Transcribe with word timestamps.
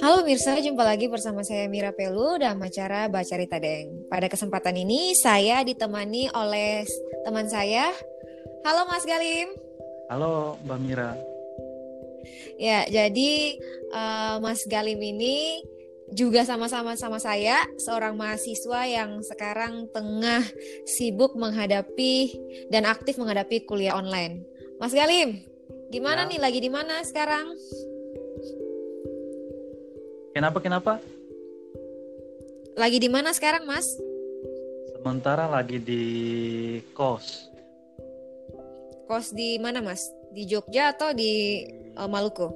Halo 0.00 0.24
Mirsa, 0.24 0.56
jumpa 0.56 0.80
lagi 0.80 1.04
bersama 1.04 1.44
saya 1.44 1.68
Mira 1.68 1.92
Pelu 1.92 2.40
dalam 2.40 2.56
acara 2.64 3.12
Baca 3.12 3.34
Rita 3.36 3.60
Deng. 3.60 4.08
Pada 4.08 4.24
kesempatan 4.32 4.72
ini 4.80 5.12
saya 5.12 5.60
ditemani 5.60 6.32
oleh 6.32 6.88
teman 7.28 7.44
saya. 7.52 7.92
Halo 8.64 8.88
Mas 8.88 9.04
Galim. 9.04 9.52
Halo 10.08 10.56
Mbak 10.64 10.78
Mira. 10.80 11.12
Ya, 12.56 12.88
jadi 12.88 13.60
uh, 13.92 14.40
Mas 14.40 14.64
Galim 14.64 15.04
ini 15.04 15.60
juga 16.16 16.48
sama-sama 16.48 16.96
sama 16.96 17.20
saya, 17.20 17.68
seorang 17.84 18.16
mahasiswa 18.16 18.80
yang 18.88 19.20
sekarang 19.20 19.92
tengah 19.92 20.40
sibuk 20.88 21.36
menghadapi 21.36 22.32
dan 22.72 22.88
aktif 22.88 23.20
menghadapi 23.20 23.68
kuliah 23.68 23.92
online. 23.92 24.40
Mas 24.80 24.96
Galim, 24.96 25.44
gimana 25.88 26.24
ya. 26.24 26.28
nih 26.28 26.38
lagi 26.40 26.58
di 26.60 26.70
mana 26.70 27.00
sekarang? 27.04 27.56
Kenapa 30.36 30.58
kenapa? 30.62 30.92
Lagi 32.78 33.02
di 33.02 33.10
mana 33.10 33.34
sekarang, 33.34 33.66
Mas? 33.66 33.98
Sementara 34.94 35.50
lagi 35.50 35.82
di 35.82 36.04
kos. 36.94 37.50
Kos 39.10 39.34
di 39.34 39.58
mana, 39.58 39.82
Mas? 39.82 40.06
Di 40.30 40.46
Jogja 40.46 40.94
atau 40.94 41.10
di 41.10 41.64
uh, 41.98 42.06
Maluku? 42.06 42.46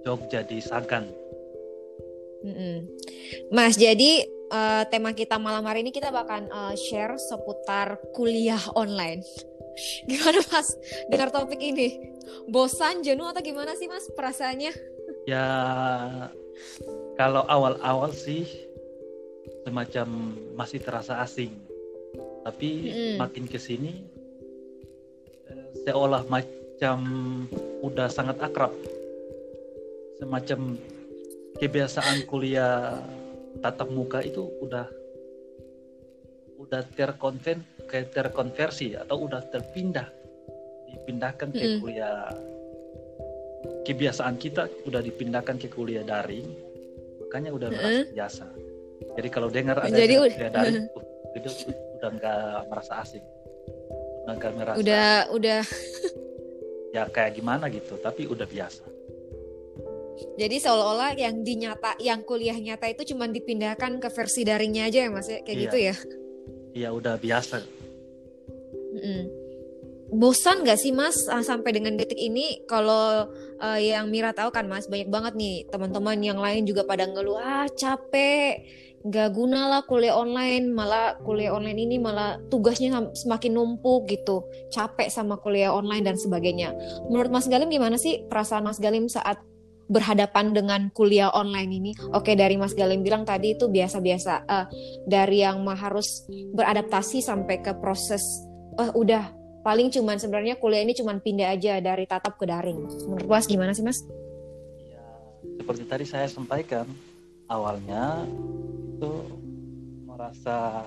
Jogja 0.00 0.40
di 0.48 0.64
Sagan. 0.64 1.04
Mm 2.40 2.54
-mm. 2.56 2.76
Mas, 3.52 3.76
jadi 3.76 4.24
uh, 4.48 4.88
tema 4.88 5.12
kita 5.12 5.36
malam 5.36 5.60
hari 5.68 5.84
ini 5.84 5.92
kita 5.92 6.08
bakal 6.08 6.48
uh, 6.48 6.72
share 6.72 7.20
seputar 7.20 8.00
kuliah 8.16 8.64
online. 8.72 9.20
Gimana 10.10 10.40
Mas 10.50 10.74
dengar 11.08 11.30
topik 11.30 11.60
ini? 11.60 12.18
Bosan, 12.50 13.02
jenuh 13.02 13.26
atau 13.30 13.42
gimana 13.42 13.74
sih 13.78 13.86
Mas 13.86 14.06
perasaannya? 14.12 14.72
Ya 15.28 15.46
kalau 17.14 17.44
awal-awal 17.46 18.10
sih 18.16 18.48
semacam 19.66 20.36
masih 20.56 20.80
terasa 20.80 21.20
asing, 21.20 21.52
tapi 22.42 22.90
mm. 22.90 23.16
makin 23.20 23.44
ke 23.44 23.60
sini 23.60 23.92
eh, 25.46 25.66
seolah 25.84 26.24
macam 26.26 26.98
udah 27.84 28.08
sangat 28.08 28.40
akrab, 28.40 28.72
semacam 30.16 30.80
kebiasaan 31.60 32.24
kuliah 32.24 33.04
tatap 33.60 33.92
muka 33.92 34.24
itu 34.24 34.48
udah 34.64 34.88
udah 36.60 36.82
terkonven 36.92 37.64
terkonversi 37.88 38.94
atau 38.94 39.24
udah 39.24 39.40
terpindah. 39.48 40.08
Dipindahkan 40.90 41.48
ke 41.50 41.64
mm. 41.64 41.78
kuliah. 41.80 42.28
Kebiasaan 43.86 44.36
kita 44.36 44.68
udah 44.84 45.00
dipindahkan 45.00 45.56
ke 45.56 45.72
kuliah 45.72 46.04
daring 46.04 46.46
makanya 47.24 47.50
udah 47.54 47.68
merasa 47.72 48.00
uh. 48.04 48.12
biasa. 48.12 48.44
Jadi 49.16 49.28
kalau 49.32 49.48
dengar 49.48 49.76
ada 49.80 49.96
jadi 49.96 50.14
udah 50.20 50.48
dari 50.52 50.76
uh, 50.96 51.04
itu 51.34 51.48
udah 51.98 52.10
nggak 52.14 52.56
merasa 52.68 52.92
asing. 53.02 53.24
Udah 54.26 54.34
nggak 54.36 54.52
merasa 54.54 54.76
udah 54.78 55.10
udah. 55.32 55.60
Ya 56.90 57.06
kayak 57.06 57.38
gimana 57.38 57.70
gitu 57.70 58.02
tapi 58.02 58.26
udah 58.26 58.50
biasa. 58.50 58.82
Jadi 60.34 60.58
seolah-olah 60.58 61.14
yang 61.14 61.46
dinyata 61.46 61.94
yang 62.02 62.26
kuliah 62.26 62.58
nyata 62.58 62.90
itu 62.90 63.14
cuma 63.14 63.30
dipindahkan 63.30 64.02
ke 64.02 64.10
versi 64.10 64.42
daringnya 64.42 64.90
aja 64.90 65.06
ya 65.06 65.10
mas 65.14 65.30
ya? 65.30 65.38
Kayak 65.46 65.54
iya. 65.54 65.64
gitu 65.70 65.78
ya 65.78 65.94
iya 66.74 66.94
udah 66.94 67.16
biasa. 67.18 67.62
Mm 68.90 69.40
bosan 70.10 70.66
gak 70.66 70.78
sih 70.78 70.90
mas 70.90 71.30
uh, 71.30 71.42
sampai 71.42 71.70
dengan 71.70 71.94
detik 71.94 72.18
ini? 72.18 72.66
Kalau 72.66 73.30
uh, 73.62 73.78
yang 73.78 74.10
Mira 74.10 74.34
tahu 74.34 74.50
kan 74.50 74.66
mas 74.66 74.90
banyak 74.90 75.08
banget 75.08 75.38
nih 75.38 75.56
teman-teman 75.70 76.18
yang 76.20 76.38
lain 76.42 76.66
juga 76.66 76.82
pada 76.82 77.06
ngeluh 77.06 77.38
ah 77.38 77.66
capek 77.70 78.66
gak 79.00 79.32
guna 79.32 79.64
lah 79.64 79.80
kuliah 79.88 80.12
online 80.12 80.68
malah 80.76 81.16
kuliah 81.24 81.56
online 81.56 81.88
ini 81.88 81.96
malah 81.96 82.36
tugasnya 82.52 82.92
semakin 83.16 83.56
numpuk 83.56 84.10
gitu. 84.12 84.44
Capek 84.68 85.08
sama 85.08 85.40
kuliah 85.40 85.72
online 85.72 86.04
dan 86.04 86.20
sebagainya. 86.20 86.76
Menurut 87.08 87.32
Mas 87.32 87.48
Galim 87.48 87.72
gimana 87.72 87.96
sih 87.96 88.20
perasaan 88.28 88.66
Mas 88.66 88.76
Galim 88.76 89.08
saat 89.08 89.40
berhadapan 89.90 90.54
dengan 90.54 90.80
kuliah 90.94 91.34
online 91.34 91.70
ini 91.74 91.92
oke 92.14 92.30
dari 92.38 92.54
Mas 92.54 92.78
Galim 92.78 93.02
bilang 93.02 93.26
tadi 93.26 93.58
itu 93.58 93.66
biasa-biasa 93.66 94.46
uh, 94.46 94.66
dari 95.04 95.42
yang 95.42 95.66
harus 95.74 96.30
beradaptasi 96.30 97.18
sampai 97.18 97.58
ke 97.58 97.74
proses 97.82 98.22
uh, 98.78 98.94
udah 98.94 99.40
paling 99.60 99.92
cuman 99.92 100.16
sebenarnya 100.16 100.56
kuliah 100.56 100.82
ini 100.84 100.96
cuman 100.96 101.20
pindah 101.20 101.52
aja 101.52 101.78
dari 101.84 102.08
tatap 102.08 102.40
ke 102.40 102.48
daring. 102.48 102.88
Menurut 103.06 103.28
Mas 103.28 103.44
gimana 103.44 103.76
sih 103.76 103.84
Mas? 103.84 104.00
Ya, 104.80 105.04
seperti 105.60 105.84
tadi 105.84 106.04
saya 106.08 106.26
sampaikan 106.32 106.88
awalnya 107.50 108.24
itu 108.96 109.12
merasa 110.08 110.84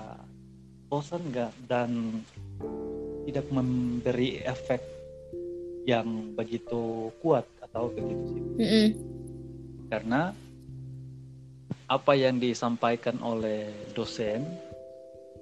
bosan 0.90 1.22
nggak 1.30 1.52
dan 1.70 2.22
tidak 3.24 3.46
memberi 3.50 4.42
efek 4.42 4.82
yang 5.84 6.32
begitu 6.34 7.12
kuat 7.20 7.44
atau 7.74 7.90
begitu 7.90 8.24
sih. 8.30 8.42
Mm 8.62 8.66
-hmm. 8.70 8.86
Karena 9.90 10.22
apa 11.90 12.12
yang 12.14 12.38
disampaikan 12.38 13.18
oleh 13.18 13.66
dosen 13.98 14.46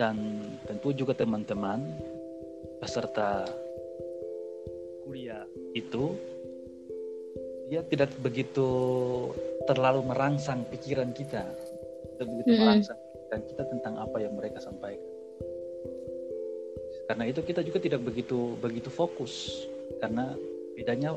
dan 0.00 0.40
tentu 0.64 0.96
juga 0.96 1.12
teman-teman 1.12 1.84
peserta 2.80 3.44
kuliah 5.04 5.44
itu 5.76 6.16
dia 7.68 7.84
tidak 7.84 8.16
begitu 8.24 8.68
terlalu 9.68 10.08
merangsang 10.08 10.64
pikiran 10.72 11.12
kita, 11.12 11.44
tidak 12.16 12.26
begitu 12.32 12.48
mm 12.48 12.56
-hmm. 12.56 12.62
merangsang 12.64 12.96
pikiran 12.96 13.42
kita 13.44 13.62
tentang 13.76 13.94
apa 14.00 14.16
yang 14.24 14.32
mereka 14.32 14.58
sampaikan. 14.64 15.12
Karena 17.12 17.28
itu 17.28 17.44
kita 17.44 17.60
juga 17.60 17.76
tidak 17.76 18.00
begitu 18.08 18.56
begitu 18.56 18.88
fokus 18.88 19.68
karena 20.00 20.32
bedanya 20.72 21.12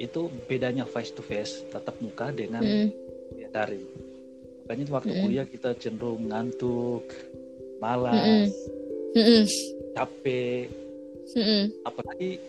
itu 0.00 0.26
bedanya 0.50 0.82
face 0.84 1.14
to 1.14 1.22
face 1.22 1.62
tatap 1.70 1.94
muka 2.02 2.34
dengan 2.34 2.62
mm. 2.62 2.88
ya 3.38 3.48
daring. 3.52 3.86
Makanya 4.64 4.84
waktu 4.90 5.12
mm. 5.12 5.20
kuliah 5.22 5.46
kita 5.46 5.70
cenderung 5.78 6.26
ngantuk, 6.26 7.06
malas, 7.78 8.50
mm 9.14 9.22
-mm 9.22 9.74
capek 9.94 10.66
mm-hmm. 11.38 11.62
apalagi 11.86 12.42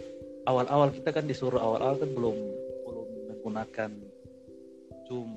awal-awal 0.49 0.89
kita 0.89 1.13
kan 1.13 1.25
disuruh 1.29 1.61
awal-awal 1.61 1.95
kan 2.01 2.09
belum 2.09 2.37
belum 2.83 3.07
menggunakan 3.31 3.91
zoom 5.05 5.29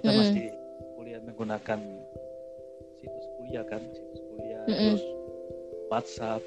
kita 0.00 0.08
mm-hmm. 0.08 0.20
masih 0.24 0.46
kuliah 0.96 1.20
menggunakan 1.20 1.80
situs 2.98 3.26
kuliah 3.38 3.64
kan 3.68 3.82
situs 3.92 4.20
kuliah 4.32 4.64
mm-hmm. 4.64 4.96
terus 4.96 5.04
WhatsApp 5.92 6.42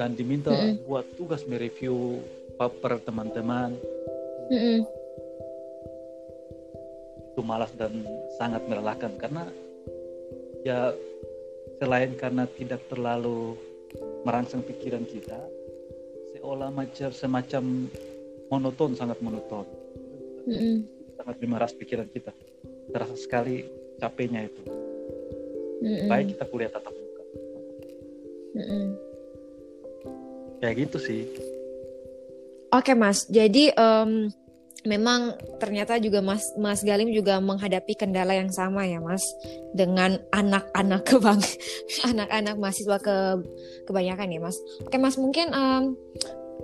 dan 0.00 0.16
diminta 0.16 0.50
mm-hmm. 0.50 0.88
buat 0.88 1.04
tugas 1.20 1.44
mereview 1.44 2.18
paper 2.60 3.00
teman-teman 3.00 3.72
mm-hmm. 4.52 4.84
itu 7.32 7.40
malas 7.40 7.72
dan 7.72 8.04
sangat 8.36 8.60
melelahkan 8.68 9.16
karena 9.16 9.48
ya 10.60 10.92
selain 11.80 12.12
karena 12.20 12.44
tidak 12.60 12.84
terlalu 12.92 13.56
merangsang 14.28 14.60
pikiran 14.60 15.08
kita 15.08 15.40
seolah 16.36 16.68
macam 16.68 17.08
semacam 17.16 17.88
monoton 18.52 18.92
sangat 18.92 19.16
monoton 19.24 19.64
mm 20.44 20.52
-hmm. 20.52 20.76
sangat 21.16 21.36
memeras 21.40 21.72
pikiran 21.72 22.12
kita 22.12 22.36
terasa 22.92 23.16
sekali 23.16 23.64
capeknya 23.96 24.44
itu 24.44 24.62
mm 24.68 25.88
-hmm. 25.88 26.08
baik 26.12 26.36
kita 26.36 26.44
kuliah 26.52 26.68
tatap 26.68 26.92
muka 26.92 27.24
mm 28.52 28.64
-hmm. 28.68 28.84
kayak 30.60 30.76
gitu 30.84 31.00
sih 31.00 31.24
oke 32.70 32.92
mas 32.94 33.26
jadi 33.30 33.74
um, 33.76 34.30
memang 34.84 35.36
ternyata 35.60 36.00
juga 36.00 36.24
Mas 36.24 36.44
Mas 36.56 36.80
Galim 36.80 37.12
juga 37.12 37.36
menghadapi 37.40 37.96
kendala 37.96 38.32
yang 38.32 38.48
sama 38.48 38.88
ya 38.88 39.00
Mas 39.00 39.20
dengan 39.76 40.16
anak-anak 40.32 41.04
kebang 41.04 41.40
anak-anak 42.10 42.56
mahasiswa 42.56 42.96
ke 43.00 43.16
kebanyakan 43.84 44.32
ya 44.32 44.40
Mas. 44.40 44.56
Oke 44.84 44.96
Mas 44.96 45.20
mungkin 45.20 45.52
um, 45.52 45.96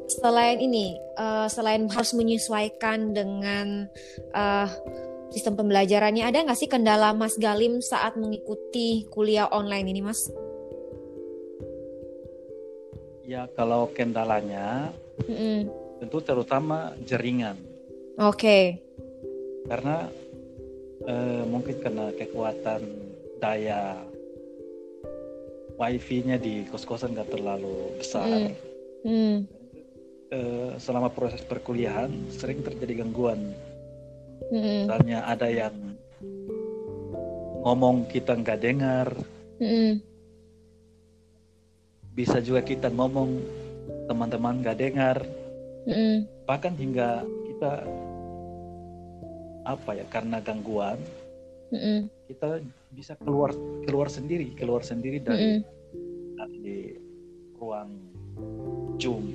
selain 0.09 0.63
ini 0.63 0.97
uh, 1.21 1.49
selain 1.51 1.85
harus 1.93 2.17
menyesuaikan 2.17 3.13
dengan 3.13 3.91
uh, 4.33 4.69
sistem 5.35 5.59
pembelajarannya 5.59 6.25
ada 6.25 6.47
nggak 6.47 6.57
sih 6.59 6.71
kendala 6.71 7.13
Mas 7.13 7.37
Galim 7.37 7.85
saat 7.85 8.17
mengikuti 8.17 9.05
kuliah 9.13 9.51
online 9.53 9.93
ini 9.93 10.01
Mas? 10.01 10.21
Ya 13.27 13.51
kalau 13.59 13.91
kendalanya 13.91 14.95
mm 15.27 15.35
-hmm. 15.35 15.86
Tentu 16.01 16.21
terutama 16.21 16.93
jaringan 17.05 17.57
Oke. 18.17 18.41
Okay. 18.41 18.65
Karena 19.69 20.09
uh, 21.05 21.45
mungkin 21.45 21.77
karena 21.85 22.09
kekuatan 22.17 22.81
daya 23.37 24.01
wifi-nya 25.77 26.41
di 26.41 26.65
kos-kosan 26.73 27.13
nggak 27.13 27.37
terlalu 27.37 27.93
besar. 28.01 28.25
Hmm. 28.25 28.57
Hmm. 29.07 29.37
uh, 30.33 30.81
selama 30.81 31.13
proses 31.13 31.45
perkuliahan 31.45 32.09
sering 32.33 32.65
terjadi 32.65 33.05
gangguan. 33.05 33.53
Mm-mm. 34.49 34.89
Misalnya 34.89 35.29
ada 35.29 35.53
yang 35.53 35.77
ngomong 37.69 38.09
kita 38.09 38.33
nggak 38.33 38.59
dengar. 38.65 39.13
Mm-mm. 39.61 40.01
Bisa 42.17 42.41
juga 42.41 42.65
kita 42.65 42.89
ngomong 42.89 43.45
teman-teman 44.09 44.65
nggak 44.65 44.79
dengar. 44.81 45.21
Mm-mm. 45.87 46.27
Bahkan 46.47 46.75
hingga 46.75 47.23
kita 47.47 47.87
apa 49.67 49.91
ya 49.99 50.07
karena 50.07 50.39
gangguan 50.39 50.99
Mm-mm. 51.75 52.07
kita 52.31 52.63
bisa 52.95 53.19
keluar 53.19 53.51
keluar 53.83 54.07
sendiri 54.07 54.55
keluar 54.55 54.87
sendiri 54.87 55.19
dari, 55.19 55.59
Mm-mm. 55.59 55.61
dari 56.39 56.79
ruang 57.59 57.91
zoom 59.03 59.27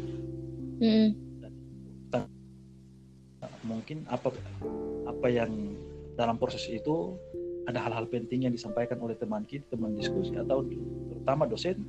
Mm-mm. 0.80 1.12
mungkin 3.62 4.08
apa 4.10 4.34
apa 5.06 5.28
yang 5.30 5.52
dalam 6.18 6.40
proses 6.40 6.66
itu 6.72 7.14
ada 7.70 7.78
hal-hal 7.78 8.10
penting 8.10 8.50
yang 8.50 8.54
disampaikan 8.56 8.98
oleh 9.04 9.14
teman 9.14 9.46
kita 9.46 9.68
teman 9.70 9.94
diskusi 9.94 10.34
atau 10.34 10.66
terutama 11.12 11.46
dosen 11.46 11.84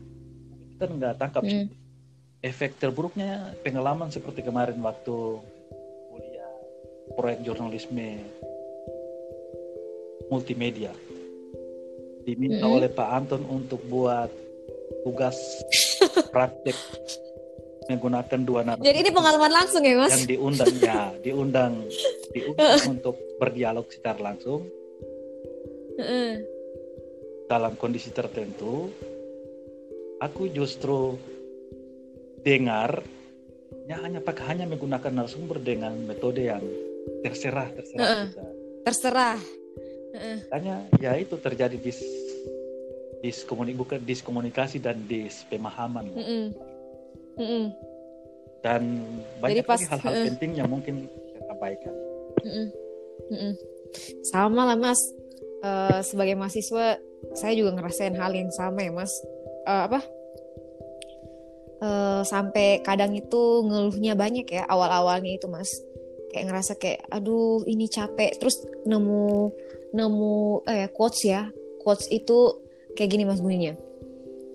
kita 0.74 0.84
nggak 0.90 1.14
tangkap 1.16 1.42
Mm. 1.46 1.72
Efek 2.42 2.74
terburuknya 2.76 3.54
pengalaman 3.62 4.10
seperti 4.10 4.42
kemarin 4.42 4.82
waktu 4.82 5.38
kuliah 6.10 6.54
proyek 7.14 7.46
jurnalisme 7.46 8.18
multimedia 10.26 10.90
diminta 12.26 12.66
Mm-mm. 12.66 12.76
oleh 12.82 12.90
Pak 12.90 13.08
Anton 13.14 13.42
untuk 13.46 13.78
buat 13.86 14.30
tugas 15.06 15.38
praktek 16.34 16.74
menggunakan 17.90 18.40
dua 18.42 18.60
narasumber 18.62 18.86
Jadi 18.90 18.98
ini 19.02 19.10
pengalaman 19.10 19.52
langsung 19.52 19.82
ya 19.82 19.94
mas? 19.98 20.10
yang 20.10 20.26
diundang 20.26 20.74
ya 20.78 21.02
diundang 21.22 21.74
diundang 22.34 22.78
untuk 22.94 23.16
berdialog 23.38 23.86
secara 23.90 24.18
langsung 24.18 24.66
Heeh. 25.98 26.42
dalam 27.46 27.74
kondisi 27.78 28.10
tertentu 28.14 28.90
aku 30.22 30.46
justru 30.54 31.18
dengar 32.42 33.02
ya 33.86 33.98
hanya 34.02 34.22
pakai 34.22 34.54
hanya 34.54 34.66
menggunakan 34.66 35.10
narasumber 35.10 35.58
dengan 35.62 35.94
metode 36.06 36.46
yang 36.46 36.62
terserah 37.22 37.70
terserah 37.74 38.06
Heeh. 38.06 38.26
kita. 38.30 38.44
Terserah. 38.82 39.38
Hanya 40.52 40.84
ya 41.00 41.16
itu 41.16 41.40
terjadi 41.40 41.78
dis 41.80 41.98
diskomuni 43.22 43.72
bukan 43.72 44.02
diskomunikasi 44.02 44.82
dan 44.82 45.06
dispemahaman 45.06 46.10
Mm-mm. 46.10 46.44
Mm-mm. 47.38 47.64
dan 48.66 48.82
banyak 49.38 49.62
pas- 49.62 49.78
lagi 49.78 49.86
hal-hal 49.94 50.14
eh. 50.18 50.24
penting 50.26 50.50
yang 50.58 50.66
mungkin 50.66 51.06
saya 51.06 51.54
abaikan 51.54 51.94
Mm-mm. 52.42 52.66
Mm-mm. 53.30 53.52
Sama 54.26 54.66
lah 54.66 54.76
mas. 54.76 54.98
Eh, 55.62 56.00
sebagai 56.02 56.34
mahasiswa 56.34 56.98
saya 57.38 57.52
juga 57.54 57.70
ngerasain 57.78 58.18
hal 58.18 58.34
yang 58.34 58.50
sama 58.50 58.82
ya 58.82 58.90
mas. 58.90 59.12
Eh, 59.68 59.82
apa? 59.86 60.02
Eh, 61.82 62.22
sampai 62.22 62.78
kadang 62.86 63.10
itu 63.10 63.66
ngeluhnya 63.66 64.14
banyak 64.14 64.46
ya 64.46 64.62
awal-awalnya 64.70 65.34
itu 65.34 65.50
mas. 65.50 65.66
Kayak 66.30 66.54
ngerasa 66.54 66.72
kayak 66.78 67.10
aduh 67.10 67.66
ini 67.66 67.90
capek. 67.90 68.38
Terus 68.38 68.62
nemu 68.86 69.50
nemu 69.90 70.62
eh 70.70 70.86
quotes 70.94 71.26
ya. 71.26 71.50
Quotes 71.82 72.06
itu 72.14 72.62
kayak 72.94 73.10
gini 73.10 73.26
mas 73.26 73.42
bunyinya. 73.42 73.74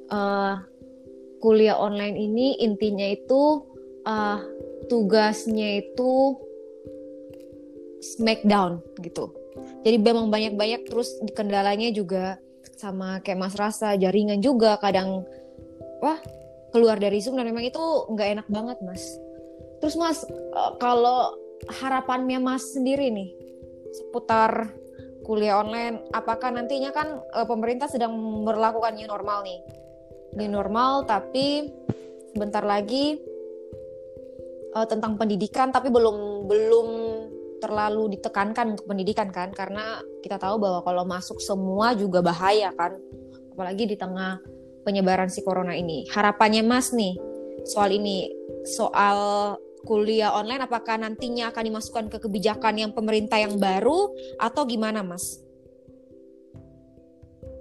Eh, 0.07 0.55
kuliah 1.43 1.75
online 1.75 2.15
ini 2.15 2.63
intinya 2.63 3.03
itu 3.03 3.59
eh, 4.07 4.39
tugasnya 4.87 5.83
itu 5.83 6.39
smackdown 7.99 8.79
gitu. 9.03 9.35
Jadi 9.83 9.99
memang 9.99 10.31
banyak-banyak 10.31 10.87
terus 10.87 11.11
kendalanya 11.35 11.91
juga 11.91 12.39
sama 12.79 13.19
kayak 13.19 13.41
Mas 13.41 13.55
Rasa 13.57 13.97
jaringan 13.97 14.37
juga 14.39 14.77
kadang 14.77 15.25
wah 15.97 16.21
keluar 16.71 16.99
dari 16.99 17.23
Zoom 17.23 17.39
dan 17.39 17.47
memang 17.47 17.65
itu 17.67 17.81
nggak 18.11 18.29
enak 18.39 18.47
banget 18.51 18.77
Mas. 18.83 19.03
Terus 19.79 19.95
Mas 19.95 20.19
eh, 20.27 20.71
kalau 20.81 21.35
harapannya 21.81 22.39
Mas 22.39 22.63
sendiri 22.73 23.11
nih 23.11 23.29
seputar 23.95 24.71
kuliah 25.25 25.59
online, 25.59 26.07
apakah 26.15 26.51
nantinya 26.51 26.91
kan 26.91 27.19
eh, 27.35 27.47
pemerintah 27.47 27.87
sedang 27.91 28.13
berlakukan 28.43 28.95
new 28.95 29.07
normal 29.07 29.43
nih, 29.43 29.59
new 30.39 30.49
normal 30.51 31.07
tapi 31.07 31.71
sebentar 32.35 32.63
lagi 32.63 33.17
eh, 34.75 34.87
tentang 34.87 35.15
pendidikan 35.15 35.71
tapi 35.71 35.87
belum 35.87 36.47
belum 36.47 36.87
terlalu 37.57 38.17
ditekankan 38.17 38.77
untuk 38.77 38.85
pendidikan 38.85 39.33
kan? 39.33 39.49
Karena 39.49 39.97
kita 40.21 40.37
tahu 40.37 40.61
bahwa 40.61 40.79
kalau 40.85 41.03
masuk 41.07 41.41
semua 41.41 41.97
juga 41.97 42.21
bahaya 42.21 42.69
kan? 42.77 42.97
Apalagi 43.57 43.89
di 43.89 43.97
tengah 43.97 44.37
penyebaran 44.87 45.27
si 45.27 45.43
corona 45.43 45.75
ini 45.75 46.07
harapannya 46.07 46.63
Mas 46.63 46.95
nih 46.95 47.19
soal 47.67 47.91
ini 47.91 48.31
soal 48.63 49.19
kuliah 49.83 50.31
online 50.31 50.63
apakah 50.63 50.95
nantinya 50.95 51.51
akan 51.51 51.63
dimasukkan 51.67 52.05
ke 52.07 52.17
kebijakan 52.23 52.79
yang 52.79 52.91
pemerintah 52.95 53.35
yang 53.35 53.59
baru 53.59 54.15
atau 54.39 54.63
gimana 54.63 55.03
Mas? 55.03 55.43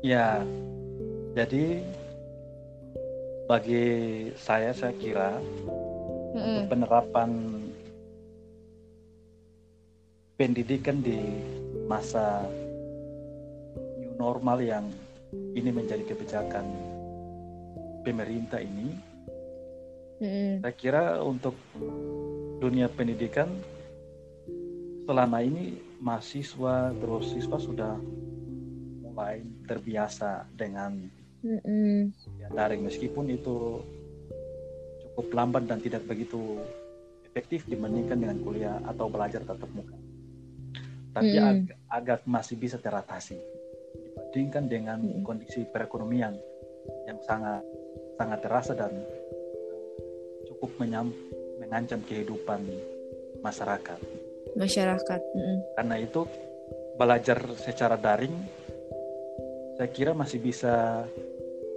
ya 0.06 0.46
jadi 1.34 1.82
bagi 3.50 3.86
saya 4.38 4.70
saya 4.70 4.94
kira 4.94 5.38
untuk 6.34 6.66
Mm-mm. 6.66 6.70
penerapan 6.70 7.30
pendidikan 10.36 11.00
di 11.00 11.16
masa 11.90 12.44
new 13.96 14.12
normal 14.18 14.60
yang 14.60 14.84
ini 15.56 15.70
menjadi 15.72 16.04
kebijakan 16.04 16.66
pemerintah 18.06 18.62
ini, 18.62 18.94
Mm-mm. 20.22 20.62
saya 20.62 20.74
kira 20.78 21.18
untuk 21.18 21.58
dunia 22.62 22.86
pendidikan 22.86 23.50
selama 25.04 25.42
ini 25.42 25.76
mahasiswa 25.98 26.94
terus 26.96 27.34
siswa 27.34 27.58
sudah 27.58 27.94
mulai 29.02 29.42
terbiasa 29.66 30.46
dengan 30.54 30.96
Mm-mm. 31.42 32.10
kuliah 32.14 32.50
daring 32.54 32.86
meskipun 32.86 33.26
itu 33.28 33.82
cukup 35.04 35.26
lambat 35.34 35.66
dan 35.68 35.78
tidak 35.82 36.06
begitu 36.06 36.62
efektif 37.28 37.68
dibandingkan 37.68 38.16
dengan 38.16 38.38
kuliah 38.40 38.80
atau 38.88 39.12
belajar 39.12 39.44
tatap 39.44 39.68
muka. 39.76 39.96
Tapi 41.16 41.36
Mm. 41.36 41.44
ag- 41.44 41.76
agak 41.88 42.20
masih 42.28 42.56
bisa 42.60 42.76
teratasi 42.76 43.36
dibandingkan 43.96 44.64
dengan 44.68 44.98
Mm. 45.00 45.24
kondisi 45.24 45.64
perekonomian 45.68 46.36
yang 47.08 47.18
sangat 47.24 47.64
sangat 48.16 48.40
terasa 48.40 48.72
dan 48.72 48.92
cukup 50.48 50.72
menyam, 50.80 51.12
mengancam 51.60 52.00
kehidupan 52.04 52.64
masyarakat. 53.44 54.00
masyarakat. 54.56 55.20
Mm-mm. 55.36 55.58
Karena 55.76 55.96
itu 56.00 56.24
belajar 56.96 57.38
secara 57.60 58.00
daring 58.00 58.32
saya 59.76 59.92
kira 59.92 60.16
masih 60.16 60.40
bisa 60.40 61.04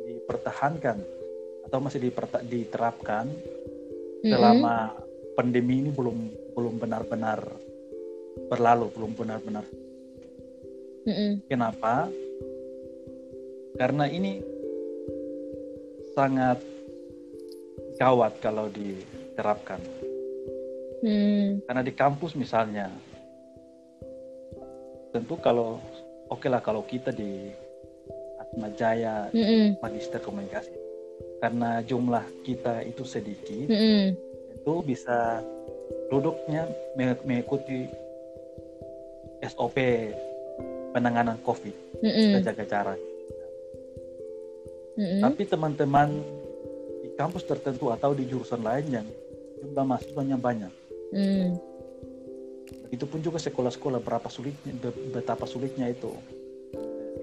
dipertahankan 0.08 1.04
atau 1.68 1.78
masih 1.84 2.00
diperta- 2.00 2.40
diterapkan 2.48 3.28
Mm-mm. 3.28 4.32
selama 4.32 4.96
pandemi 5.36 5.84
ini 5.84 5.92
belum 5.92 6.18
belum 6.56 6.80
benar-benar 6.80 7.44
berlalu, 8.48 8.88
belum 8.96 9.12
benar-benar. 9.20 9.68
Mm-mm. 11.04 11.44
Kenapa? 11.52 12.08
Karena 13.76 14.08
ini 14.08 14.40
sangat 16.20 16.60
gawat 17.96 18.36
kalau 18.44 18.68
diterapkan. 18.68 19.80
Mm. 21.00 21.64
Karena 21.64 21.80
di 21.80 21.94
kampus 21.96 22.36
misalnya, 22.36 22.92
tentu 25.16 25.40
kalau 25.40 25.80
oke 26.28 26.44
lah 26.52 26.60
kalau 26.60 26.84
kita 26.84 27.16
di 27.16 27.48
Atma 28.36 28.68
Jaya. 28.76 29.32
Magister 29.80 30.20
Komunikasi, 30.20 30.76
karena 31.40 31.80
jumlah 31.88 32.28
kita 32.44 32.84
itu 32.84 33.08
sedikit, 33.08 33.72
Mm-mm. 33.72 34.12
itu 34.60 34.74
bisa 34.84 35.40
duduknya 36.12 36.68
me- 37.00 37.24
mengikuti 37.24 37.88
SOP 39.40 39.80
penanganan 40.92 41.40
COVID, 41.48 42.04
Mm-mm. 42.04 42.28
kita 42.36 42.52
jaga 42.52 42.64
jarak. 42.68 43.00
Mm-mm. 45.00 45.24
Tapi 45.24 45.48
teman-teman 45.48 46.12
di 47.00 47.10
kampus 47.16 47.48
tertentu 47.48 47.88
atau 47.88 48.12
di 48.12 48.28
jurusan 48.28 48.60
lain 48.60 48.86
yang 48.92 49.08
jumlah 49.64 49.86
mahasiswanya 49.88 50.36
banyak. 50.36 50.72
Mm. 51.16 51.56
Begitupun 52.92 53.24
juga 53.24 53.40
sekolah-sekolah 53.40 54.04
berapa 54.04 54.28
sulitnya, 54.28 54.76
be- 54.76 55.16
betapa 55.16 55.48
sulitnya 55.48 55.88
itu 55.88 56.12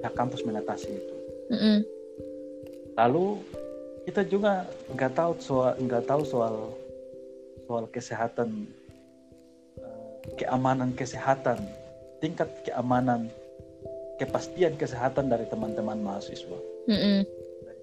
pihak 0.00 0.16
kampus 0.16 0.40
mengatasi 0.48 0.88
itu. 0.88 1.14
Mm-mm. 1.52 1.78
Lalu 2.96 3.44
kita 4.08 4.24
juga 4.24 4.64
nggak 4.96 5.12
tahu 5.12 5.32
soal 5.42 5.76
nggak 5.76 6.06
tahu 6.08 6.22
soal 6.24 6.54
soal 7.66 7.84
kesehatan 7.90 8.70
eh, 9.82 10.10
keamanan 10.38 10.94
kesehatan 10.94 11.58
tingkat 12.22 12.46
keamanan 12.62 13.26
kepastian 14.16 14.78
kesehatan 14.78 15.26
dari 15.26 15.44
teman-teman 15.50 15.98
mahasiswa 16.00 16.58
mm 16.86 16.96
-hmm. 16.96 17.18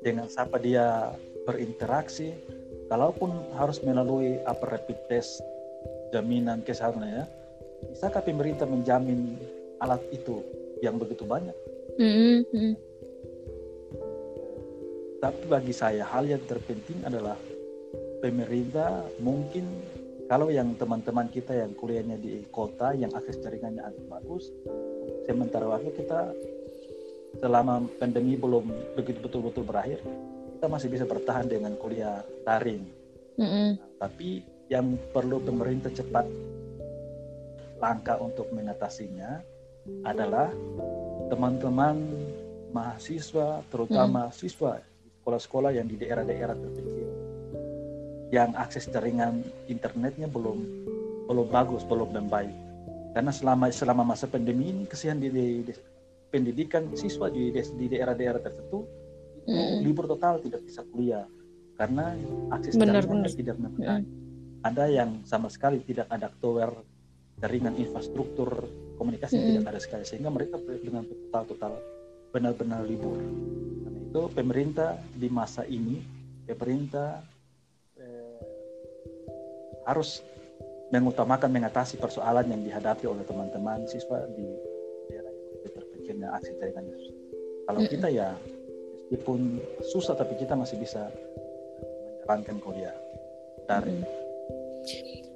Dengan 0.03 0.27
siapa 0.27 0.60
dia 0.60 1.15
berinteraksi 1.48 2.36
kalaupun 2.91 3.31
harus 3.55 3.79
melalui 3.81 4.38
apa 4.43 4.77
rapid 4.77 5.00
test 5.07 5.39
jaminan 6.12 6.62
kesehatan 6.62 7.07
ya 7.07 7.25
bisakah 7.89 8.22
pemerintah 8.22 8.67
menjamin 8.67 9.39
alat 9.79 10.03
itu 10.12 10.43
yang 10.83 11.00
begitu 11.00 11.24
banyak 11.24 11.55
mm 11.98 12.43
-hmm. 12.51 12.74
tapi 15.24 15.43
bagi 15.48 15.74
saya 15.74 16.03
hal 16.05 16.27
yang 16.27 16.43
terpenting 16.45 17.00
adalah 17.07 17.39
pemerintah 18.19 19.07
mungkin 19.19 19.65
kalau 20.31 20.48
yang 20.48 20.75
teman-teman 20.79 21.27
kita 21.27 21.51
yang 21.51 21.75
kuliahnya 21.75 22.15
di 22.15 22.48
kota 22.48 22.95
yang 22.95 23.12
akses 23.12 23.43
jaringannya 23.43 23.83
agak 23.83 24.05
bagus 24.07 24.48
sementara 25.27 25.67
waktu 25.67 25.91
kita 25.95 26.31
selama 27.43 27.83
pandemi 28.00 28.39
belum 28.39 28.95
begitu 28.95 29.19
betul-betul 29.19 29.67
berakhir 29.67 30.00
kita 30.55 30.71
masih 30.71 30.88
bisa 30.88 31.03
bertahan 31.03 31.43
dengan 31.43 31.75
kuliah 31.75 32.23
daring 32.47 32.88
mm 33.35 33.43
-hmm. 33.43 33.69
tapi 34.00 34.47
yang 34.71 34.95
perlu 35.12 35.43
pemerintah 35.43 35.91
cepat 35.91 36.23
langkah 37.83 38.15
untuk 38.23 38.47
mengatasinya 38.55 39.43
adalah 40.07 40.47
teman-teman 41.27 42.00
mahasiswa 42.71 43.59
terutama 43.67 44.31
mm. 44.31 44.39
siswa 44.39 44.79
sekolah-sekolah 45.19 45.75
yang 45.75 45.83
di 45.91 46.00
daerah-daerah 46.00 46.55
terpencil 46.55 47.12
yang 48.31 48.55
akses 48.55 48.88
jaringan 48.88 49.43
internetnya 49.69 50.25
belum 50.25 50.63
belum 51.29 51.47
bagus, 51.53 51.85
belum 51.85 52.17
membaik. 52.17 52.55
Karena 53.13 53.29
selama 53.29 53.69
selama 53.69 54.03
masa 54.15 54.25
pandemi 54.25 54.73
ini 54.73 54.89
kesian 54.89 55.21
di, 55.21 55.29
di, 55.29 55.62
di 55.62 55.73
pendidikan 56.34 56.90
siswa 56.98 57.30
di 57.30 57.54
di 57.54 57.86
daerah-daerah 57.94 58.42
tertentu 58.42 58.90
itu 59.46 59.54
mm. 59.54 59.86
libur 59.86 60.10
total 60.10 60.42
tidak 60.42 60.66
bisa 60.66 60.82
kuliah 60.90 61.30
karena 61.78 62.18
akses 62.50 62.74
benar, 62.74 63.06
benar. 63.06 63.30
tidak 63.30 63.58
membaik. 63.62 64.02
Mm. 64.02 64.66
Ada 64.66 64.86
yang 64.90 65.22
sama 65.30 65.54
sekali 65.54 65.86
tidak 65.86 66.10
ada 66.10 66.34
tower 66.42 66.74
jaringan 67.38 67.78
infrastruktur 67.78 68.50
komunikasi 68.98 69.38
mm. 69.38 69.46
tidak 69.62 69.78
ada 69.78 69.80
sekali 69.84 70.04
sehingga 70.10 70.34
mereka 70.34 70.58
dengan 70.82 71.06
total 71.06 71.44
total 71.54 71.74
benar-benar 72.34 72.82
libur. 72.82 73.22
Karena 73.86 74.00
itu 74.02 74.22
pemerintah 74.34 74.98
di 75.13 75.30
masa 75.30 75.62
ini 75.70 76.02
pemerintah 76.50 77.22
harus 79.84 80.24
mengutamakan 80.96 81.50
mengatasi 81.52 82.00
persoalan 82.00 82.48
yang 82.48 82.62
dihadapi 82.63 83.04
oleh 83.10 83.25
teman-teman 83.28 83.84
siswa 83.90 84.24
di 84.32 84.48
dan 86.07 86.27
aksi 86.29 86.51
jaringannya. 86.60 86.98
Kalau 87.63 87.79
mm 87.79 87.86
-hmm. 87.88 87.93
kita 87.95 88.07
ya 88.12 88.29
meskipun 89.07 89.62
susah 89.93 90.17
tapi 90.17 90.33
kita 90.41 90.57
masih 90.57 90.81
bisa 90.81 91.07
menjalankan 92.25 92.57
kuliah 92.63 92.95
dari. 93.69 93.93
Mm 93.93 94.03
-hmm. 94.03 94.22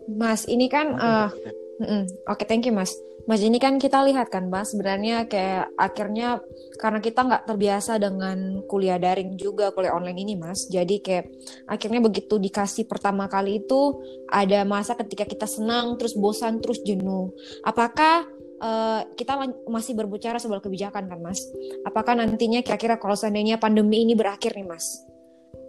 Mas, 0.08 0.48
ini 0.48 0.72
kan 0.72 0.96
uh, 0.96 1.28
oke 1.28 2.40
okay, 2.40 2.48
thank 2.48 2.64
you 2.64 2.72
Mas. 2.72 2.96
Mas 3.28 3.44
ini 3.44 3.60
kan 3.60 3.76
kita 3.76 4.08
lihat 4.08 4.32
kan 4.32 4.48
Mas 4.48 4.72
sebenarnya 4.72 5.28
kayak 5.28 5.76
akhirnya 5.76 6.40
karena 6.80 7.04
kita 7.04 7.28
nggak 7.28 7.44
terbiasa 7.44 8.00
dengan 8.00 8.64
kuliah 8.72 8.96
daring 8.96 9.36
juga 9.36 9.76
kuliah 9.76 9.92
online 9.92 10.24
ini 10.24 10.34
Mas. 10.40 10.72
Jadi 10.72 11.04
kayak 11.04 11.28
akhirnya 11.68 12.00
begitu 12.00 12.40
dikasih 12.40 12.88
pertama 12.88 13.28
kali 13.28 13.60
itu 13.68 14.00
ada 14.32 14.64
masa 14.64 14.96
ketika 14.96 15.28
kita 15.28 15.44
senang 15.44 16.00
terus 16.00 16.16
bosan 16.16 16.64
terus 16.64 16.80
jenuh. 16.88 17.36
Apakah 17.68 18.24
uh, 18.62 19.02
kita 19.18 19.38
masih 19.68 19.94
berbicara 19.94 20.42
soal 20.42 20.62
kebijakan 20.62 21.10
kan 21.10 21.20
Mas? 21.22 21.42
Apakah 21.86 22.18
nantinya 22.18 22.62
kira-kira 22.62 22.98
kalau 23.02 23.18
seandainya 23.18 23.62
pandemi 23.62 24.04
ini 24.04 24.14
berakhir 24.14 24.58
nih 24.58 24.68
Mas? 24.68 25.06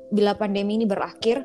Bila 0.09 0.33
pandemi 0.37 0.81
ini 0.81 0.89
berakhir, 0.89 1.45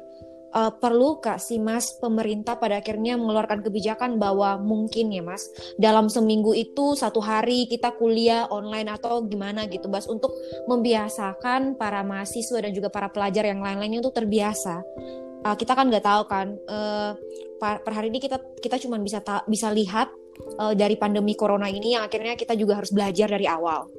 uh, 0.53 0.71
perlu 0.71 1.19
kak 1.19 1.41
si 1.41 1.57
mas 1.57 1.97
pemerintah 1.97 2.55
pada 2.55 2.79
akhirnya 2.79 3.17
mengeluarkan 3.17 3.65
kebijakan 3.65 4.21
bahwa 4.21 4.61
mungkin 4.61 5.11
ya 5.11 5.25
mas 5.25 5.49
dalam 5.81 6.07
seminggu 6.07 6.53
itu 6.53 6.93
satu 6.93 7.19
hari 7.19 7.65
kita 7.65 7.91
kuliah 7.97 8.47
online 8.53 8.93
atau 8.93 9.25
gimana 9.25 9.65
gitu 9.67 9.89
mas 9.89 10.05
untuk 10.05 10.31
membiasakan 10.69 11.75
para 11.75 12.05
mahasiswa 12.05 12.61
dan 12.61 12.71
juga 12.71 12.93
para 12.93 13.09
pelajar 13.09 13.49
yang 13.49 13.59
lain-lainnya 13.59 13.99
untuk 14.05 14.15
terbiasa 14.15 14.79
uh, 15.43 15.55
kita 15.57 15.73
kan 15.73 15.89
nggak 15.89 16.05
tahu 16.05 16.23
kan 16.29 16.47
uh, 16.69 17.11
per 17.59 17.91
hari 17.95 18.11
ini 18.13 18.19
kita 18.21 18.39
kita 18.59 18.75
cuma 18.79 18.99
bisa 18.99 19.23
bisa 19.47 19.71
lihat 19.73 20.11
uh, 20.59 20.73
dari 20.73 20.95
pandemi 20.97 21.37
corona 21.37 21.69
ini 21.69 21.97
yang 21.97 22.03
akhirnya 22.05 22.33
kita 22.37 22.57
juga 22.57 22.81
harus 22.81 22.91
belajar 22.93 23.29
dari 23.29 23.45
awal 23.45 23.89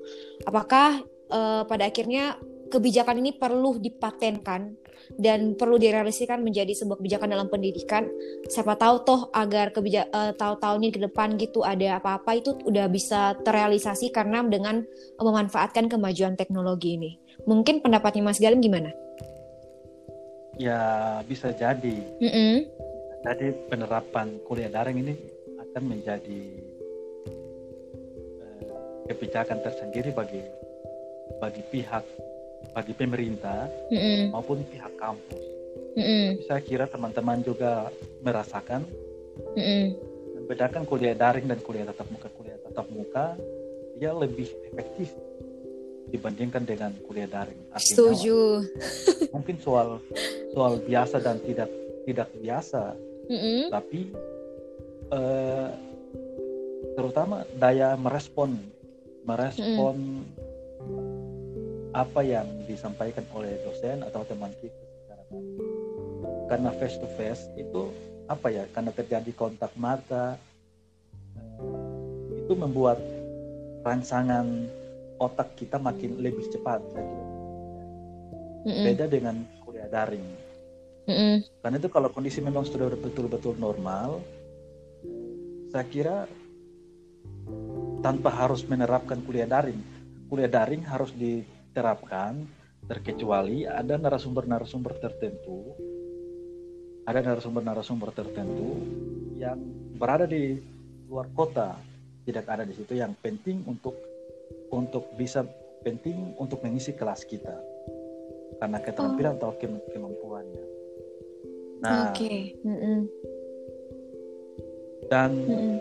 apakah 0.47 1.03
uh, 1.31 1.63
pada 1.67 1.89
akhirnya 1.89 2.39
kebijakan 2.75 3.23
ini 3.23 3.37
perlu 3.37 3.79
dipatenkan 3.79 4.75
dan 5.21 5.55
perlu 5.55 5.77
direalisasikan 5.77 6.41
menjadi 6.41 6.73
sebuah 6.73 6.99
kebijakan 6.99 7.29
dalam 7.37 7.49
pendidikan. 7.53 8.09
Siapa 8.49 8.75
tahu 8.75 8.97
toh 9.05 9.21
agar 9.37 9.71
kebijak 9.71 10.09
uh, 10.11 10.33
tahun-tahun 10.35 10.79
ini 10.81 10.91
ke 10.91 11.01
depan 11.11 11.29
gitu 11.37 11.61
ada 11.63 12.01
apa-apa 12.01 12.41
itu 12.41 12.57
udah 12.65 12.89
bisa 12.89 13.37
terrealisasi 13.45 14.11
karena 14.11 14.41
dengan 14.43 14.83
memanfaatkan 15.21 15.93
kemajuan 15.93 16.35
teknologi 16.35 16.97
ini. 16.97 17.11
Mungkin 17.45 17.85
pendapatnya 17.85 18.25
Mas 18.25 18.41
Galim 18.41 18.65
gimana? 18.65 18.91
Ya 20.57 21.21
bisa 21.27 21.51
jadi. 21.53 21.97
Mm 22.23 22.31
-hmm. 22.31 22.55
Jadi 23.25 23.47
penerapan 23.73 24.37
kuliah 24.45 24.69
daring 24.69 25.01
ini 25.01 25.15
akan 25.75 25.91
menjadi 25.91 26.43
uh, 28.39 28.63
kebijakan 29.11 29.59
tersendiri 29.59 30.15
bagi 30.15 30.39
bagi 31.43 31.67
pihak 31.67 32.07
bagi 32.71 32.95
pemerintah 32.95 33.67
mm 33.91 33.99
-hmm. 33.99 34.23
maupun 34.31 34.63
pihak 34.71 34.95
kampus. 34.95 35.43
Mm 35.99 36.05
-hmm. 36.07 36.27
saya 36.47 36.63
kira 36.63 36.87
teman-teman 36.87 37.43
juga 37.43 37.91
merasakan 38.23 38.87
mm 39.59 39.63
-hmm. 39.67 39.85
membedakan 40.39 40.87
kuliah 40.87 41.19
daring 41.19 41.51
dan 41.51 41.59
kuliah 41.59 41.91
tatap 41.91 42.07
muka. 42.07 42.31
Kuliah 42.39 42.59
tatap 42.71 42.87
muka 42.95 43.35
dia 43.99 44.15
lebih 44.15 44.47
efektif 44.71 45.11
dibandingkan 46.15 46.63
dengan 46.63 46.95
kuliah 47.03 47.27
daring. 47.27 47.75
Artinya, 47.75 48.15
Setuju. 48.15 48.63
mungkin 49.35 49.59
soal 49.59 49.99
soal 50.55 50.79
biasa 50.87 51.19
dan 51.19 51.43
tidak 51.43 51.67
tidak 52.07 52.31
biasa, 52.39 52.95
mm 53.27 53.39
-hmm. 53.43 53.61
tapi 53.75 54.15
uh, 55.13 55.69
terutama 56.95 57.43
daya 57.59 57.99
merespon 57.99 58.57
merespon 59.25 59.97
mm 60.23 60.43
apa 61.95 62.27
yang 62.27 62.67
disampaikan 62.67 63.23
oleh 63.39 63.55
dosen 63.63 64.03
atau 64.03 64.27
teman 64.27 64.51
kita 64.59 64.75
secara 64.75 65.23
karena 66.51 66.75
face 66.75 66.99
to 66.99 67.07
face 67.15 67.47
itu 67.55 67.87
apa 68.29 68.49
ya? 68.49 68.65
Karena 68.73 68.91
terjadi 68.93 69.31
kontak 69.37 69.73
mata 69.77 70.37
eh, 71.37 72.45
itu 72.45 72.53
membuat 72.57 73.01
rangsangan 73.85 74.69
otak 75.21 75.55
kita 75.61 75.77
makin 75.77 76.21
lebih 76.21 76.45
cepat 76.51 76.81
saya 76.93 77.05
kira. 77.05 77.27
Beda 78.65 79.05
dengan 79.09 79.45
kuliah 79.65 79.89
daring. 79.89 80.25
Mm-hmm. 81.05 81.61
karena 81.61 81.77
itu 81.77 81.93
kalau 81.93 82.09
kondisi 82.09 82.41
memang 82.41 82.65
sudah 82.65 82.89
betul-betul 82.97 83.61
normal 83.61 84.25
saya 85.75 85.91
kira 85.91 86.17
tanpa 87.99 88.31
harus 88.31 88.63
menerapkan 88.63 89.19
kuliah 89.27 89.51
daring 89.51 89.83
kuliah 90.31 90.47
daring 90.47 90.87
harus 90.87 91.11
di 91.11 91.43
terapkan 91.75 92.47
terkecuali 92.87 93.67
ada 93.67 93.99
narasumber-narasumber 93.99 95.03
tertentu 95.03 95.75
ada 97.11 97.19
narasumber-narasumber 97.27 98.15
tertentu 98.15 98.79
yang 99.35 99.59
berada 99.99 100.31
di 100.31 100.63
luar 101.11 101.27
kota 101.35 101.75
tidak 102.23 102.47
ada 102.47 102.63
di 102.63 102.79
situ 102.79 102.95
yang 102.95 103.11
penting 103.19 103.67
untuk 103.67 103.99
untuk 104.71 105.11
bisa 105.19 105.43
penting 105.83 106.39
untuk 106.39 106.63
mengisi 106.63 106.95
kelas 106.95 107.27
kita 107.27 107.59
karena 108.63 108.79
keterampilan 108.79 109.35
oh. 109.35 109.39
atau 109.43 109.51
kemampuannya. 109.91 110.65
Nah, 111.83 112.15
okay. 112.15 112.57
mm 112.63 112.79
-mm. 112.79 112.99
Dan 115.09 115.31
mm 115.35 115.49
-mm. 115.49 115.77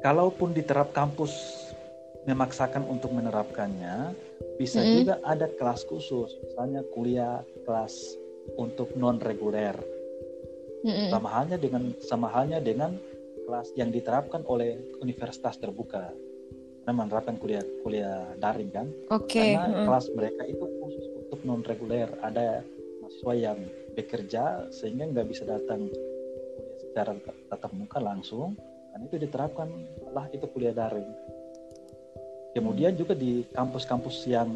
kalaupun 0.00 0.52
diterap 0.56 0.92
kampus 0.92 1.32
memaksakan 2.26 2.82
untuk 2.90 3.14
menerapkannya, 3.14 4.12
bisa 4.58 4.82
mm 4.82 4.92
juga 5.02 5.14
ada 5.22 5.46
kelas 5.46 5.86
khusus, 5.86 6.34
misalnya 6.42 6.82
kuliah 6.90 7.40
kelas 7.64 7.94
untuk 8.58 8.92
non 8.98 9.22
reguler. 9.22 9.78
Mm 10.82 11.10
Sama 11.14 11.28
halnya 11.30 11.56
dengan 11.56 11.94
sama 12.02 12.28
halnya 12.30 12.58
dengan 12.58 12.98
kelas 13.46 13.70
yang 13.78 13.94
diterapkan 13.94 14.42
oleh 14.50 14.76
universitas 14.98 15.56
terbuka. 15.62 16.10
Karena 16.82 16.92
menerapkan 17.02 17.38
kuliah 17.38 17.62
kuliah 17.82 18.34
daring 18.42 18.70
kan. 18.74 18.90
Okay. 19.22 19.54
Karena 19.54 19.70
mm 19.70 19.86
kelas 19.86 20.06
mereka 20.18 20.42
itu 20.50 20.66
khusus 20.82 21.06
untuk 21.22 21.38
non 21.46 21.62
reguler. 21.62 22.10
Ada 22.26 22.66
mahasiswa 23.00 23.34
yang 23.38 23.58
bekerja 23.94 24.68
sehingga 24.74 25.08
nggak 25.14 25.26
bisa 25.30 25.46
datang 25.46 25.88
secara 26.96 27.12
tatap 27.52 27.76
muka 27.76 28.00
langsung 28.00 28.56
kan 28.88 29.04
itu 29.04 29.20
diterapkan 29.20 29.68
lah 30.16 30.32
itu 30.32 30.48
kuliah 30.48 30.72
daring. 30.72 31.04
Kemudian 32.56 32.96
juga 32.96 33.12
di 33.12 33.44
kampus-kampus 33.52 34.24
yang 34.24 34.48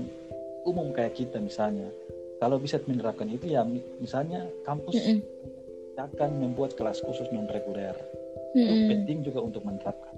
umum 0.64 0.88
kayak 0.96 1.20
kita 1.20 1.36
misalnya 1.36 1.92
kalau 2.40 2.56
bisa 2.56 2.80
menerapkan 2.88 3.28
itu 3.28 3.52
ya 3.52 3.60
misalnya 4.00 4.48
kampus 4.64 4.96
mm 4.96 5.20
-mm. 5.20 6.00
akan 6.00 6.30
membuat 6.40 6.80
kelas 6.80 7.04
khusus 7.04 7.28
non 7.28 7.44
reguler. 7.52 7.92
Mm 8.56 8.56
-mm. 8.56 8.64
itu 8.72 8.84
penting 8.88 9.18
juga 9.20 9.44
untuk 9.44 9.60
menerapkan. 9.68 10.16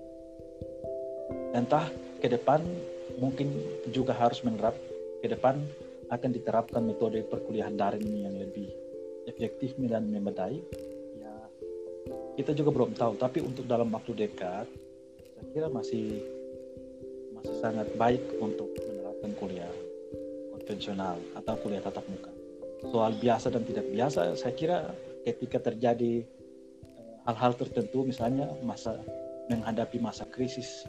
Entah 1.59 1.91
ke 2.23 2.31
depan 2.31 2.63
mungkin 3.19 3.51
juga 3.91 4.15
harus 4.15 4.47
menerap 4.47 4.79
ke 5.19 5.27
depan 5.27 5.59
akan 6.07 6.31
diterapkan 6.31 6.87
metode 6.87 7.27
perkuliahan 7.27 7.75
daring 7.75 8.31
yang 8.31 8.39
lebih 8.39 8.71
efektif 9.27 9.75
dan 9.83 10.07
memadai 10.07 10.63
kita 12.39 12.57
juga 12.57 12.71
belum 12.73 12.97
tahu 12.97 13.21
tapi 13.21 13.45
untuk 13.45 13.69
dalam 13.69 13.93
waktu 13.93 14.13
dekat 14.17 14.67
saya 15.37 15.47
kira 15.53 15.69
masih 15.69 16.23
masih 17.37 17.55
sangat 17.59 17.89
baik 17.99 18.23
untuk 18.39 18.71
menerapkan 18.79 19.33
kuliah 19.37 19.75
konvensional 20.63 21.19
atau 21.35 21.59
kuliah 21.59 21.83
tatap 21.83 22.07
muka. 22.07 22.31
Soal 22.87 23.19
biasa 23.19 23.51
dan 23.51 23.67
tidak 23.67 23.87
biasa, 23.91 24.39
saya 24.39 24.55
kira 24.55 24.79
ketika 25.27 25.59
terjadi 25.59 26.23
eh, 26.23 27.15
hal-hal 27.27 27.53
tertentu, 27.59 28.07
misalnya 28.07 28.47
masa 28.63 29.03
menghadapi 29.51 29.99
masa 29.99 30.23
krisis 30.31 30.87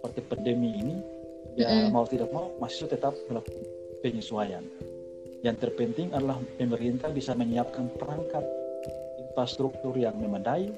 seperti 0.00 0.24
pandemi 0.24 0.72
ini, 0.80 0.96
ya 1.60 1.92
mau 1.92 2.08
tidak 2.08 2.32
mau 2.32 2.48
mahasiswa 2.56 2.96
tetap 2.96 3.12
melakukan 3.28 3.60
penyesuaian. 4.00 4.64
Yang 5.40 5.68
terpenting 5.68 6.12
adalah 6.12 6.36
pemerintah 6.56 7.12
bisa 7.12 7.32
menyiapkan 7.36 7.92
perangkat 7.96 8.44
infrastruktur 9.30 9.94
yang 9.94 10.18
memadai 10.18 10.74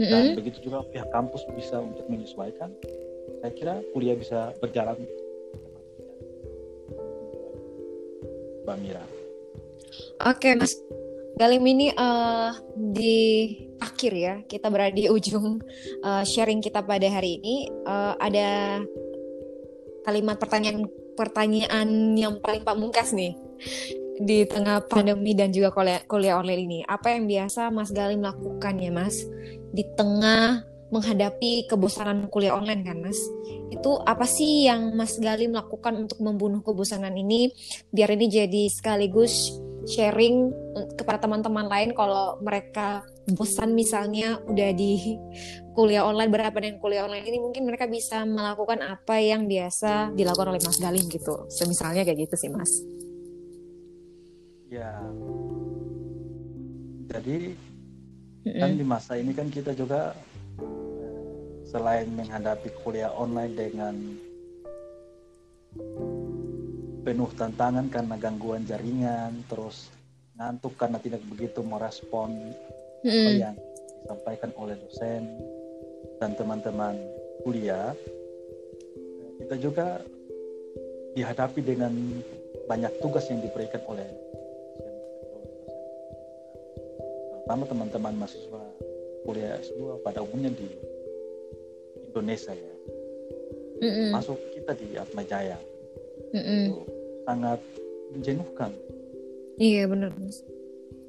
mm-hmm. 0.00 0.08
dan 0.08 0.22
begitu 0.32 0.58
juga 0.64 0.80
pihak 0.88 1.12
kampus 1.12 1.44
bisa 1.52 1.76
untuk 1.78 2.08
menyesuaikan. 2.08 2.72
Saya 3.44 3.52
kira 3.52 3.74
kuliah 3.92 4.16
bisa 4.16 4.56
berjalan 4.58 4.96
Mbak 8.64 8.76
Mira. 8.80 9.04
Oke, 10.24 10.56
Mas 10.56 10.80
Galim 11.36 11.64
ini 11.64 11.92
uh, 11.92 12.54
di 12.72 13.48
akhir 13.82 14.12
ya, 14.14 14.34
kita 14.46 14.70
berada 14.70 14.94
di 14.94 15.08
ujung 15.10 15.58
uh, 16.04 16.22
sharing 16.22 16.62
kita 16.62 16.84
pada 16.84 17.08
hari 17.08 17.40
ini. 17.40 17.66
Uh, 17.82 18.14
ada 18.20 18.80
kalimat 20.06 20.38
pertanyaan 20.38 20.86
pertanyaan 21.12 22.16
yang 22.16 22.40
paling 22.40 22.64
pamungkas 22.64 23.12
nih 23.12 23.36
di 24.22 24.46
tengah 24.46 24.86
pandemi 24.86 25.34
dan 25.34 25.50
juga 25.50 25.74
kuliah, 25.74 26.00
kuliah 26.06 26.38
online 26.38 26.62
ini. 26.62 26.78
Apa 26.86 27.14
yang 27.14 27.26
biasa 27.26 27.68
Mas 27.74 27.90
Galim 27.90 28.22
lakukan 28.22 28.78
ya, 28.78 28.90
Mas? 28.94 29.26
Di 29.74 29.82
tengah 29.98 30.72
menghadapi 30.92 31.72
kebosanan 31.72 32.28
kuliah 32.28 32.52
online 32.52 32.84
kan 32.84 33.00
Mas. 33.00 33.16
Itu 33.72 33.96
apa 34.04 34.28
sih 34.28 34.68
yang 34.68 34.92
Mas 34.92 35.16
Gali 35.16 35.48
melakukan 35.48 35.96
untuk 35.96 36.20
membunuh 36.20 36.60
kebosanan 36.60 37.16
ini 37.16 37.48
biar 37.88 38.12
ini 38.12 38.28
jadi 38.28 38.62
sekaligus 38.68 39.56
sharing 39.88 40.52
kepada 40.94 41.26
teman-teman 41.26 41.66
lain 41.66 41.90
kalau 41.96 42.38
mereka 42.38 43.02
bosan 43.34 43.74
misalnya 43.74 44.38
udah 44.46 44.70
di 44.76 45.16
kuliah 45.72 46.04
online 46.04 46.30
berapa 46.30 46.54
dengan 46.60 46.78
kuliah 46.78 47.08
online 47.08 47.26
ini 47.26 47.38
mungkin 47.40 47.64
mereka 47.64 47.88
bisa 47.88 48.22
melakukan 48.28 48.84
apa 48.84 49.16
yang 49.18 49.48
biasa 49.48 50.12
dilakukan 50.12 50.52
oleh 50.52 50.62
Mas 50.62 50.76
Galim 50.76 51.08
gitu. 51.08 51.48
Semisalnya 51.48 52.04
kayak 52.04 52.28
gitu 52.28 52.36
sih 52.36 52.52
Mas. 52.52 52.70
Ya. 54.72 54.96
Jadi 57.12 57.52
mm 57.52 58.48
-hmm. 58.48 58.60
kan 58.64 58.70
di 58.72 58.84
masa 58.88 59.20
ini 59.20 59.36
kan 59.36 59.52
kita 59.52 59.76
juga 59.76 60.16
selain 61.68 62.08
menghadapi 62.08 62.72
kuliah 62.80 63.12
online 63.12 63.52
dengan 63.52 63.94
penuh 67.04 67.30
tantangan 67.36 67.92
karena 67.92 68.16
gangguan 68.16 68.64
jaringan, 68.64 69.44
terus 69.44 69.92
ngantuk 70.40 70.72
karena 70.80 70.96
tidak 71.04 71.20
begitu 71.28 71.60
merespon 71.60 72.32
mm. 73.04 73.12
apa 73.12 73.30
yang 73.36 73.56
disampaikan 74.00 74.50
oleh 74.56 74.76
dosen 74.80 75.28
dan 76.16 76.32
teman-teman 76.32 76.96
kuliah, 77.44 77.92
kita 79.36 79.56
juga 79.60 80.00
dihadapi 81.12 81.60
dengan 81.60 81.92
banyak 82.64 82.92
tugas 83.04 83.28
yang 83.28 83.44
diberikan 83.44 83.84
oleh 83.84 84.31
terutama 87.42 87.66
teman-teman 87.66 88.14
mahasiswa 88.22 88.62
kuliah 89.26 89.58
S2 89.58 90.02
pada 90.06 90.22
umumnya 90.22 90.54
di 90.54 90.70
Indonesia 92.06 92.54
ya. 92.54 92.74
Mm 93.82 93.90
-mm. 93.90 94.08
masuk 94.14 94.38
kita 94.54 94.78
di 94.78 94.94
Atma 94.94 95.26
Jaya. 95.26 95.58
Mm 96.30 96.38
-mm. 96.38 96.62
itu 96.70 96.78
sangat 97.26 97.60
menjenuhkan. 98.14 98.70
Iya 99.58 99.90
benar 99.90 100.14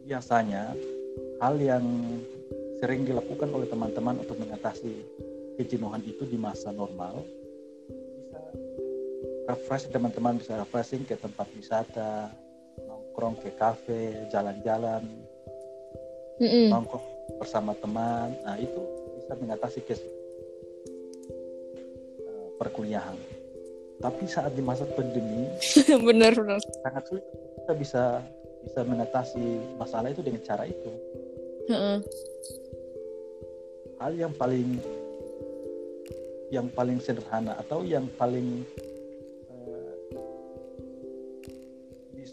biasanya 0.03 0.75
hal 1.39 1.55
yang 1.59 1.83
sering 2.83 3.07
dilakukan 3.07 3.47
oleh 3.55 3.67
teman-teman 3.71 4.19
untuk 4.19 4.35
mengatasi 4.35 4.99
kejenuhan 5.55 6.03
itu 6.03 6.27
di 6.27 6.35
masa 6.35 6.75
normal 6.75 7.23
bisa 7.87 8.43
refresh 9.47 9.87
teman-teman 9.91 10.39
bisa 10.39 10.59
refreshing 10.59 11.07
ke 11.07 11.15
tempat 11.15 11.47
wisata 11.55 12.31
nongkrong 12.83 13.39
ke 13.39 13.55
kafe 13.55 14.27
jalan-jalan 14.27 15.07
mm 16.39 16.47
-mm. 16.47 16.67
nongkrong 16.71 17.05
bersama 17.37 17.73
teman 17.77 18.33
nah 18.45 18.55
itu 18.57 18.81
bisa 19.19 19.33
mengatasi 19.37 19.79
kes 19.85 20.01
perkuliahan. 22.63 23.17
Tapi 23.99 24.23
saat 24.27 24.51
di 24.55 24.63
masa 24.63 24.83
pandemi, 24.87 25.47
benar 26.07 26.35
benar 26.35 26.59
sangat 26.83 27.03
sulit 27.07 27.25
kita 27.63 27.73
bisa 27.75 28.03
bisa 28.63 28.79
mengatasi 28.83 29.43
masalah 29.79 30.11
itu 30.11 30.23
dengan 30.23 30.41
cara 30.43 30.63
itu. 30.67 30.91
Hal 33.99 34.11
yang 34.19 34.33
paling 34.35 34.79
yang 36.51 36.67
paling 36.69 36.99
sederhana 36.99 37.55
atau 37.55 37.87
yang 37.87 38.05
paling 38.19 38.67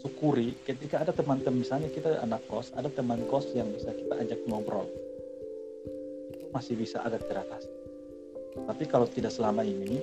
disyukuri 0.01 0.57
ketika 0.65 1.05
ada 1.05 1.13
teman-teman 1.13 1.61
misalnya 1.61 1.85
kita 1.93 2.25
anak 2.25 2.41
kos, 2.49 2.73
ada 2.73 2.89
teman 2.89 3.21
kos 3.29 3.53
yang 3.53 3.69
bisa 3.69 3.93
kita 3.93 4.17
ajak 4.17 4.41
ngobrol, 4.49 4.89
itu 6.33 6.49
masih 6.49 6.73
bisa 6.73 7.05
ada 7.05 7.21
teratasi. 7.21 7.69
Tapi 8.65 8.83
kalau 8.89 9.05
tidak 9.05 9.29
selama 9.29 9.61
ini, 9.61 10.01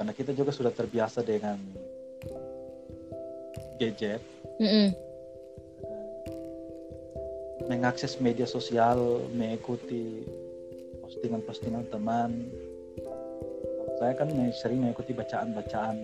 karena 0.00 0.16
kita 0.16 0.32
juga 0.32 0.48
sudah 0.48 0.72
terbiasa 0.72 1.20
dengan 1.20 1.60
gadget 3.76 4.24
mm 4.56 4.64
-hmm. 4.64 4.88
mengakses 7.68 8.16
media 8.16 8.48
sosial 8.48 9.28
mengikuti 9.36 10.24
postingan-postingan 11.04 11.84
teman 11.92 12.48
saya 14.00 14.18
kan 14.18 14.32
sering 14.50 14.82
mengikuti 14.82 15.14
bacaan-bacaan 15.14 15.98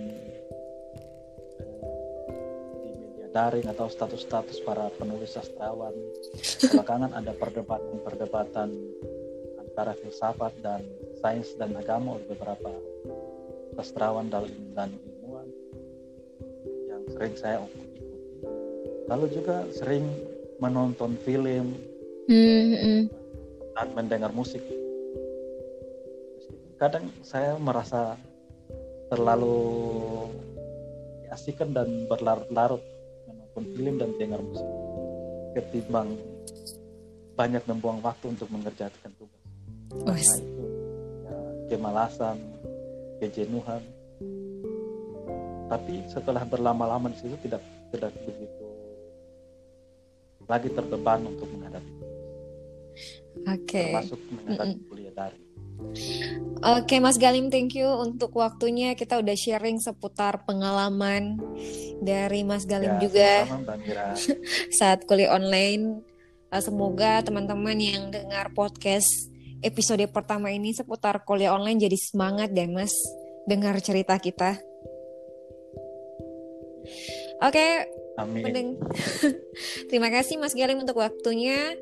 daring 3.39 3.71
atau 3.71 3.87
status-status 3.87 4.67
para 4.67 4.91
penulis 4.99 5.39
sastrawan 5.39 5.95
belakangan 6.75 7.15
ada 7.15 7.31
perdebatan-perdebatan 7.39 8.75
antara 9.63 9.95
filsafat 9.95 10.51
dan 10.59 10.83
sains 11.23 11.55
dan 11.55 11.71
agama 11.79 12.19
oleh 12.19 12.27
beberapa 12.35 12.75
sastrawan 13.79 14.27
dan, 14.27 14.51
dan 14.75 14.91
ilmuwan 15.07 15.47
yang 16.91 17.03
sering 17.15 17.35
saya 17.39 17.63
ikuti. 17.63 18.03
Lalu 19.07 19.27
juga 19.31 19.71
sering 19.71 20.03
menonton 20.59 21.15
film 21.23 21.79
mm-hmm. 22.27 23.07
dan 23.79 23.89
mendengar 23.95 24.35
musik. 24.35 24.67
Kadang 26.75 27.07
saya 27.23 27.55
merasa 27.55 28.19
terlalu 29.15 29.63
diasihkan 31.23 31.71
dan 31.71 32.11
berlarut-larut 32.11 32.98
menonton 33.59 33.75
film 33.75 33.95
dan 33.99 34.11
dengar 34.15 34.41
musik 34.43 34.69
ketimbang 35.59 36.09
banyak 37.35 37.63
membuang 37.67 37.99
waktu 38.03 38.35
untuk 38.35 38.51
mengerjakan 38.51 39.11
tugas. 39.19 39.43
Nah, 40.07 40.19
itu 40.19 40.65
ya, 41.27 41.37
kemalasan, 41.75 42.39
kejenuhan 43.19 43.83
tapi 45.69 46.01
setelah 46.09 46.43
berlama-lama 46.49 47.13
di 47.13 47.19
situ 47.21 47.37
tidak 47.45 47.61
tidak 47.93 48.13
begitu 48.25 48.65
lagi 50.49 50.73
terbeban 50.73 51.29
untuk 51.29 51.45
menghadapi 51.53 51.95
okay. 53.45 53.93
termasuk 53.93 54.21
menghadapi 54.33 54.73
mm 54.73 54.81
-mm. 54.81 54.89
kuliah 54.89 55.13
daring 55.13 55.48
Oke 56.59 56.99
Mas 56.99 57.15
Galim, 57.23 57.55
thank 57.55 57.79
you 57.79 57.87
untuk 57.87 58.35
waktunya. 58.35 58.99
Kita 58.99 59.23
udah 59.23 59.37
sharing 59.39 59.79
seputar 59.79 60.43
pengalaman 60.43 61.39
dari 62.03 62.43
Mas 62.43 62.67
Galim 62.67 62.99
ya, 62.99 63.01
juga 63.03 63.33
sama, 63.47 63.75
saat 64.79 65.07
kuliah 65.07 65.39
online 65.39 66.03
uh, 66.51 66.63
semoga 66.63 67.23
teman-teman 67.23 67.79
yang 67.79 68.11
dengar 68.11 68.51
podcast 68.53 69.31
episode 69.63 70.03
pertama 70.11 70.51
ini 70.51 70.75
seputar 70.75 71.23
kuliah 71.27 71.55
online 71.55 71.83
jadi 71.83 71.99
semangat 71.99 72.55
deh 72.55 72.71
mas 72.71 72.95
dengar 73.49 73.79
cerita 73.81 74.19
kita. 74.21 74.61
Oke, 77.39 77.55
okay, 77.55 77.73
Amin. 78.19 78.75
terima 79.89 80.11
kasih 80.11 80.43
Mas 80.43 80.51
Galing 80.51 80.83
untuk 80.83 80.99
waktunya. 80.99 81.79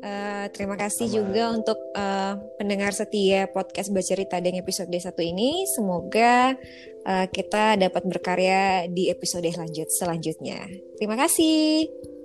Uh, 0.00 0.48
terima 0.56 0.80
kasih 0.80 1.12
Sama. 1.12 1.16
juga 1.20 1.42
untuk 1.52 1.78
uh, 1.92 2.40
pendengar 2.56 2.96
setia 2.96 3.44
podcast 3.52 3.92
bercerita 3.92 4.40
dengan 4.40 4.64
episode 4.64 4.88
satu 4.96 5.20
ini. 5.20 5.68
Semoga 5.68 6.56
uh, 7.04 7.26
kita 7.28 7.76
dapat 7.76 8.08
berkarya 8.08 8.88
di 8.88 9.12
episode 9.12 9.44
lanjut 9.44 9.92
selanjutnya. 9.92 10.64
Terima 10.96 11.20
kasih. 11.20 12.19